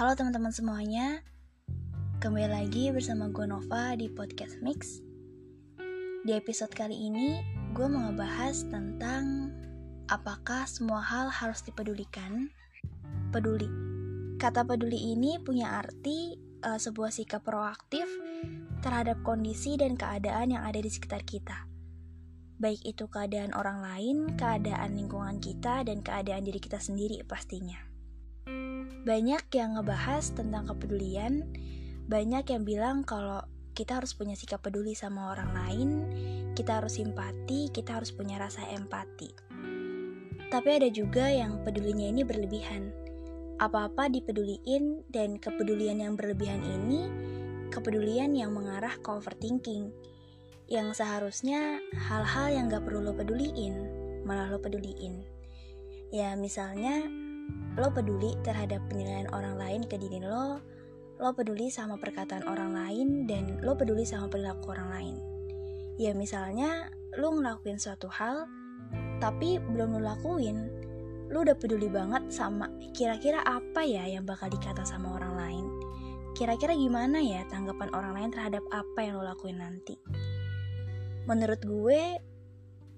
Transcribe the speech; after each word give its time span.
Halo 0.00 0.16
teman-teman 0.16 0.48
semuanya, 0.48 1.20
kembali 2.24 2.48
lagi 2.48 2.88
bersama 2.88 3.28
gue 3.28 3.44
Nova 3.44 3.92
di 4.00 4.08
podcast 4.08 4.56
Mix. 4.64 4.96
Di 6.24 6.32
episode 6.32 6.72
kali 6.72 6.96
ini, 6.96 7.36
gue 7.76 7.84
mau 7.84 8.08
ngebahas 8.08 8.64
tentang 8.72 9.52
apakah 10.08 10.64
semua 10.64 11.04
hal 11.04 11.28
harus 11.28 11.60
dipedulikan. 11.68 12.48
Peduli. 13.28 13.68
Kata 14.40 14.64
peduli 14.64 15.12
ini 15.12 15.36
punya 15.36 15.84
arti 15.84 16.32
uh, 16.64 16.80
sebuah 16.80 17.12
sikap 17.12 17.44
proaktif 17.44 18.08
terhadap 18.80 19.20
kondisi 19.20 19.76
dan 19.76 20.00
keadaan 20.00 20.56
yang 20.56 20.64
ada 20.64 20.80
di 20.80 20.88
sekitar 20.88 21.28
kita. 21.28 21.68
Baik 22.56 22.80
itu 22.88 23.04
keadaan 23.04 23.52
orang 23.52 23.84
lain, 23.84 24.32
keadaan 24.32 24.96
lingkungan 24.96 25.44
kita, 25.44 25.84
dan 25.84 26.00
keadaan 26.00 26.48
diri 26.48 26.56
kita 26.56 26.80
sendiri 26.80 27.20
pastinya. 27.28 27.89
Banyak 29.00 29.48
yang 29.56 29.80
ngebahas 29.80 30.36
tentang 30.36 30.68
kepedulian, 30.68 31.48
banyak 32.10 32.44
yang 32.52 32.62
bilang 32.68 32.96
kalau 33.06 33.40
kita 33.72 33.96
harus 33.96 34.12
punya 34.12 34.36
sikap 34.36 34.60
peduli 34.60 34.92
sama 34.92 35.32
orang 35.32 35.50
lain, 35.56 35.90
kita 36.52 36.82
harus 36.82 37.00
simpati, 37.00 37.72
kita 37.72 37.96
harus 37.96 38.12
punya 38.12 38.36
rasa 38.36 38.66
empati. 38.68 39.30
Tapi 40.50 40.68
ada 40.68 40.90
juga 40.90 41.30
yang 41.30 41.62
pedulinya 41.62 42.10
ini 42.10 42.26
berlebihan. 42.26 42.90
Apa-apa 43.62 44.10
dipeduliin 44.10 45.06
dan 45.08 45.38
kepedulian 45.38 46.02
yang 46.02 46.18
berlebihan 46.18 46.60
ini 46.60 47.06
kepedulian 47.70 48.34
yang 48.34 48.50
mengarah 48.50 48.98
ke 48.98 49.08
overthinking. 49.08 49.94
Yang 50.66 51.02
seharusnya 51.02 51.78
hal-hal 51.94 52.50
yang 52.50 52.64
gak 52.70 52.82
perlu 52.82 53.02
lo 53.02 53.14
peduliin, 53.14 53.74
malah 54.26 54.50
lo 54.50 54.58
peduliin. 54.58 55.22
Ya 56.10 56.34
misalnya 56.34 57.06
lo 57.78 57.88
peduli 57.94 58.34
terhadap 58.42 58.82
penilaian 58.90 59.30
orang 59.30 59.56
lain 59.56 59.80
ke 59.86 59.94
diri 59.96 60.18
lo, 60.20 60.58
lo 61.16 61.30
peduli 61.36 61.70
sama 61.70 61.96
perkataan 61.96 62.44
orang 62.44 62.74
lain, 62.74 63.08
dan 63.30 63.62
lo 63.62 63.78
peduli 63.78 64.02
sama 64.02 64.26
perilaku 64.26 64.74
orang 64.74 64.88
lain. 64.90 65.16
Ya 66.00 66.16
misalnya, 66.16 66.90
lo 67.16 67.30
ngelakuin 67.32 67.78
suatu 67.78 68.08
hal, 68.10 68.48
tapi 69.22 69.60
belum 69.60 69.96
lo 69.96 70.00
lakuin, 70.02 70.68
lo 71.30 71.46
udah 71.46 71.54
peduli 71.54 71.86
banget 71.86 72.26
sama 72.32 72.66
kira-kira 72.90 73.44
apa 73.46 73.86
ya 73.86 74.02
yang 74.08 74.26
bakal 74.26 74.50
dikata 74.50 74.82
sama 74.82 75.14
orang 75.20 75.34
lain. 75.38 75.66
Kira-kira 76.34 76.74
gimana 76.74 77.20
ya 77.20 77.44
tanggapan 77.46 77.90
orang 77.94 78.12
lain 78.16 78.30
terhadap 78.32 78.64
apa 78.72 78.98
yang 79.02 79.20
lo 79.20 79.24
lakuin 79.24 79.60
nanti. 79.60 79.96
Menurut 81.28 81.62
gue, 81.62 82.18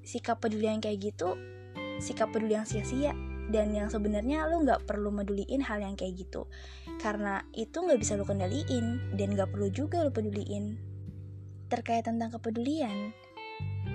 sikap 0.06 0.41
peduli 0.41 0.70
yang 0.70 0.81
kayak 0.81 1.12
gitu, 1.12 1.37
sikap 1.98 2.31
peduli 2.31 2.55
yang 2.56 2.64
sia-sia 2.64 3.31
dan 3.53 3.77
yang 3.77 3.92
sebenarnya 3.92 4.48
lo 4.48 4.64
nggak 4.64 4.89
perlu 4.89 5.12
meduliin 5.12 5.61
hal 5.61 5.84
yang 5.84 5.95
kayak 5.95 6.17
gitu. 6.17 6.48
Karena 6.98 7.45
itu 7.53 7.84
nggak 7.84 8.00
bisa 8.00 8.17
lo 8.17 8.25
kendaliin 8.25 9.14
dan 9.14 9.36
nggak 9.36 9.53
perlu 9.53 9.69
juga 9.69 10.00
lo 10.00 10.11
peduliin. 10.11 10.81
Terkait 11.69 12.09
tentang 12.09 12.33
kepedulian 12.33 13.12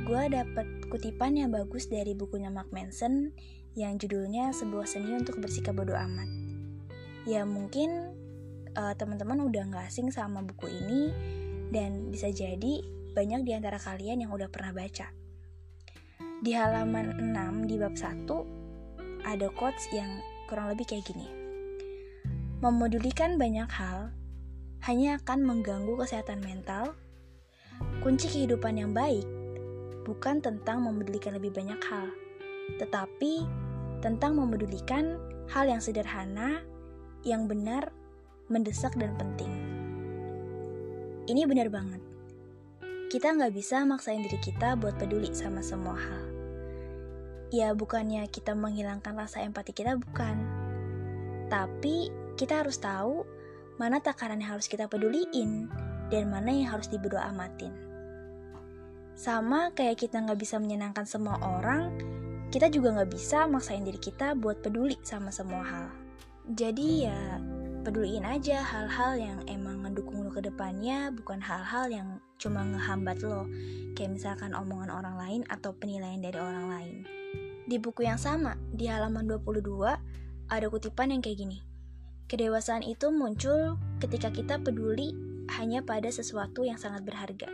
gue 0.07 0.23
dapet 0.31 0.67
kutipan 0.87 1.35
yang 1.35 1.51
bagus 1.51 1.91
dari 1.91 2.15
bukunya 2.15 2.47
Mark 2.47 2.71
Manson 2.71 3.35
yang 3.75 3.99
judulnya 3.99 4.55
sebuah 4.55 4.87
seni 4.87 5.11
untuk 5.15 5.43
bersikap 5.43 5.75
bodoh 5.75 5.99
amat. 5.99 6.27
Ya 7.27 7.43
mungkin 7.43 8.15
uh, 8.79 8.95
teman-teman 8.95 9.43
udah 9.43 9.67
nggak 9.67 9.85
asing 9.91 10.07
sama 10.15 10.43
buku 10.47 10.71
ini 10.71 11.11
dan 11.75 12.07
bisa 12.07 12.31
jadi 12.31 12.83
banyak 13.11 13.43
di 13.43 13.51
antara 13.51 13.75
kalian 13.75 14.23
yang 14.23 14.31
udah 14.31 14.47
pernah 14.47 14.71
baca. 14.71 15.11
Di 16.37 16.51
halaman 16.55 17.33
6 17.33 17.67
di 17.67 17.75
bab 17.75 17.97
1 17.97 18.56
ada 19.25 19.49
quotes 19.53 19.89
yang 19.95 20.21
kurang 20.49 20.69
lebih 20.73 20.85
kayak 20.89 21.05
gini. 21.07 21.27
Memodulikan 22.61 23.37
banyak 23.37 23.69
hal 23.69 24.09
hanya 24.85 25.21
akan 25.21 25.45
mengganggu 25.45 25.93
kesehatan 25.97 26.41
mental. 26.41 26.97
Kunci 28.01 28.25
kehidupan 28.29 28.81
yang 28.81 28.91
baik 28.93 29.25
bukan 30.07 30.41
tentang 30.41 30.81
memedulikan 30.81 31.37
lebih 31.37 31.53
banyak 31.53 31.77
hal, 31.85 32.09
tetapi 32.81 33.45
tentang 34.01 34.39
memedulikan 34.39 35.19
hal 35.51 35.69
yang 35.69 35.83
sederhana, 35.83 36.63
yang 37.21 37.45
benar, 37.45 37.93
mendesak, 38.49 38.95
dan 38.97 39.13
penting. 39.19 39.51
Ini 41.27 41.43
benar 41.45 41.67
banget. 41.69 42.01
Kita 43.11 43.35
nggak 43.35 43.53
bisa 43.53 43.83
maksain 43.83 44.23
diri 44.23 44.39
kita 44.39 44.79
buat 44.79 44.95
peduli 44.95 45.29
sama 45.35 45.61
semua 45.61 45.95
hal 45.95 46.36
ya 47.53 47.71
bukannya 47.71 48.27
kita 48.27 48.51
menghilangkan 48.53 49.15
rasa 49.15 49.43
empati 49.43 49.71
kita 49.71 49.95
bukan. 49.95 50.35
Tapi 51.47 52.11
kita 52.35 52.63
harus 52.63 52.77
tahu 52.79 53.23
mana 53.79 54.03
takaran 54.03 54.41
yang 54.41 54.57
harus 54.57 54.67
kita 54.67 54.89
peduliin 54.89 55.71
dan 56.11 56.27
mana 56.27 56.51
yang 56.51 56.75
harus 56.75 56.91
dibodo 56.91 57.15
amatin. 57.19 57.71
Sama 59.17 59.73
kayak 59.73 59.97
kita 59.97 60.21
nggak 60.21 60.37
bisa 60.37 60.61
menyenangkan 60.61 61.07
semua 61.09 61.41
orang, 61.41 61.89
kita 62.53 62.69
juga 62.69 62.93
nggak 62.93 63.11
bisa 63.11 63.49
maksain 63.49 63.81
diri 63.81 63.97
kita 63.97 64.37
buat 64.37 64.61
peduli 64.61 64.97
sama 65.01 65.33
semua 65.33 65.63
hal. 65.65 65.87
Jadi 66.53 67.09
ya 67.09 67.41
peduliin 67.81 68.27
aja 68.27 68.61
hal-hal 68.61 69.17
yang 69.17 69.39
emang 69.47 69.83
ngedukung 69.83 70.21
lo 70.21 70.29
ke 70.29 70.43
depannya, 70.43 71.09
bukan 71.15 71.39
hal-hal 71.39 71.87
yang 71.87 72.07
cuma 72.37 72.61
ngehambat 72.61 73.23
lo, 73.23 73.47
kayak 73.97 74.19
misalkan 74.19 74.53
omongan 74.53 74.91
orang 74.91 75.15
lain 75.17 75.41
atau 75.49 75.73
penilaian 75.73 76.21
dari 76.21 76.37
orang 76.37 76.67
lain. 76.67 77.16
Di 77.67 77.83
buku 77.83 78.07
yang 78.07 78.15
sama, 78.15 78.55
di 78.71 78.87
halaman 78.87 79.27
22, 79.27 79.59
ada 80.47 80.67
kutipan 80.71 81.11
yang 81.11 81.19
kayak 81.19 81.43
gini. 81.43 81.59
Kedewasaan 82.31 82.79
itu 82.79 83.11
muncul 83.11 83.75
ketika 83.99 84.31
kita 84.31 84.55
peduli 84.55 85.11
hanya 85.59 85.83
pada 85.83 86.07
sesuatu 86.07 86.63
yang 86.63 86.79
sangat 86.79 87.03
berharga. 87.03 87.51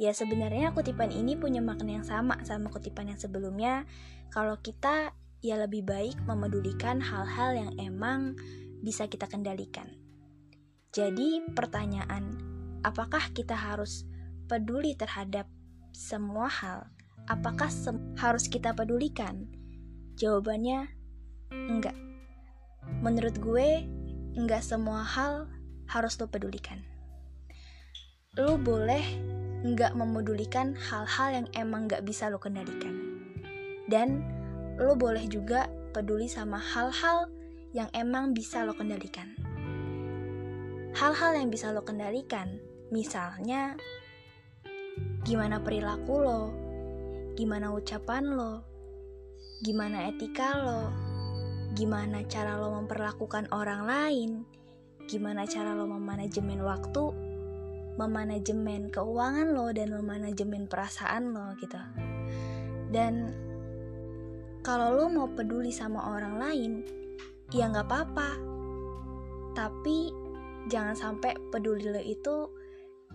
Ya 0.00 0.16
sebenarnya 0.16 0.72
kutipan 0.72 1.12
ini 1.12 1.36
punya 1.36 1.60
makna 1.60 2.00
yang 2.00 2.06
sama 2.08 2.40
sama 2.48 2.72
kutipan 2.72 3.12
yang 3.12 3.20
sebelumnya. 3.20 3.84
Kalau 4.32 4.56
kita 4.64 5.12
ya 5.44 5.60
lebih 5.60 5.84
baik 5.84 6.24
memedulikan 6.24 7.04
hal-hal 7.04 7.52
yang 7.52 7.70
emang 7.76 8.40
bisa 8.80 9.04
kita 9.04 9.28
kendalikan. 9.28 9.86
Jadi 10.96 11.44
pertanyaan, 11.52 12.40
apakah 12.80 13.36
kita 13.36 13.52
harus 13.52 14.08
peduli 14.48 14.96
terhadap 14.96 15.44
semua 15.92 16.48
hal 16.48 16.88
apakah 17.28 17.72
harus 18.20 18.44
kita 18.48 18.76
pedulikan? 18.76 19.48
Jawabannya 20.20 20.88
enggak. 21.50 21.96
Menurut 23.00 23.36
gue, 23.40 23.84
enggak 24.36 24.60
semua 24.60 25.04
hal 25.04 25.48
harus 25.88 26.16
lo 26.20 26.28
pedulikan. 26.28 26.84
Lo 28.36 28.60
boleh 28.60 29.02
enggak 29.64 29.96
memedulikan 29.96 30.76
hal-hal 30.76 31.28
yang 31.32 31.46
emang 31.56 31.88
enggak 31.88 32.04
bisa 32.04 32.28
lo 32.28 32.36
kendalikan. 32.36 32.92
Dan 33.88 34.20
lo 34.76 34.98
boleh 34.98 35.24
juga 35.30 35.70
peduli 35.94 36.28
sama 36.28 36.60
hal-hal 36.60 37.30
yang 37.72 37.88
emang 37.96 38.36
bisa 38.36 38.66
lo 38.66 38.76
kendalikan. 38.76 39.34
Hal-hal 40.94 41.34
yang 41.34 41.50
bisa 41.50 41.74
lo 41.74 41.82
kendalikan, 41.82 42.62
misalnya 42.94 43.74
gimana 45.26 45.58
perilaku 45.58 46.14
lo, 46.22 46.63
gimana 47.34 47.74
ucapan 47.74 48.24
lo, 48.30 48.62
gimana 49.66 50.06
etika 50.10 50.54
lo, 50.62 50.82
gimana 51.74 52.22
cara 52.30 52.54
lo 52.54 52.70
memperlakukan 52.78 53.50
orang 53.50 53.82
lain, 53.82 54.30
gimana 55.10 55.42
cara 55.42 55.74
lo 55.74 55.90
memanajemen 55.90 56.62
waktu, 56.62 57.10
memanajemen 57.98 58.94
keuangan 58.94 59.50
lo, 59.50 59.74
dan 59.74 59.90
memanajemen 59.90 60.70
perasaan 60.70 61.34
lo 61.34 61.58
gitu. 61.58 61.78
Dan 62.94 63.34
kalau 64.62 64.94
lo 64.94 65.04
mau 65.10 65.28
peduli 65.34 65.74
sama 65.74 66.14
orang 66.14 66.38
lain, 66.38 66.72
ya 67.50 67.66
nggak 67.66 67.90
apa-apa. 67.90 68.30
Tapi 69.58 70.14
jangan 70.70 70.94
sampai 70.94 71.34
peduli 71.50 71.90
lo 71.90 72.00
itu 72.00 72.48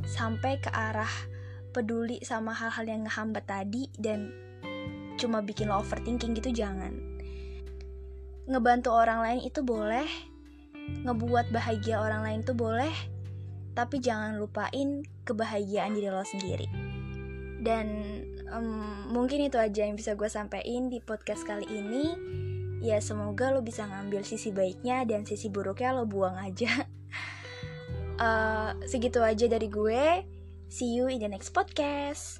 sampai 0.03 0.59
ke 0.59 0.69
arah 0.71 1.38
peduli 1.71 2.19
sama 2.25 2.51
hal-hal 2.53 2.85
yang 2.85 3.05
ngehambat 3.05 3.45
tadi 3.45 3.87
dan 3.97 4.33
cuma 5.19 5.43
bikin 5.43 5.67
lo 5.67 5.83
overthinking 5.83 6.33
gitu 6.39 6.49
jangan. 6.51 6.95
Ngebantu 8.49 8.95
orang 8.95 9.19
lain 9.21 9.41
itu 9.45 9.61
boleh 9.61 10.07
ngebuat 11.05 11.53
bahagia 11.53 12.01
orang 12.01 12.25
lain 12.25 12.41
tuh 12.41 12.57
boleh 12.57 12.89
tapi 13.77 14.01
jangan 14.01 14.41
lupain 14.41 15.05
kebahagiaan 15.23 15.93
diri 15.93 16.09
lo 16.09 16.25
sendiri. 16.25 16.67
Dan 17.59 17.87
um, 18.49 19.07
mungkin 19.11 19.45
itu 19.45 19.59
aja 19.59 19.85
yang 19.85 19.95
bisa 19.99 20.15
gue 20.15 20.27
sampaikan 20.27 20.87
di 20.87 20.99
podcast 21.03 21.45
kali 21.45 21.67
ini. 21.67 22.05
Ya 22.79 23.03
semoga 23.03 23.51
lo 23.51 23.59
bisa 23.59 23.83
ngambil 23.83 24.23
sisi 24.23 24.55
baiknya 24.55 25.03
dan 25.03 25.27
sisi 25.27 25.51
buruknya 25.51 25.91
lo 25.95 26.07
buang 26.07 26.39
aja. 26.39 26.87
Uh, 28.15 28.71
segitu 28.91 29.19
aja 29.19 29.47
dari 29.51 29.67
gue 29.67 30.38
See 30.69 30.93
you 30.93 31.07
in 31.07 31.19
the 31.19 31.27
next 31.27 31.53
podcast. 31.53 32.39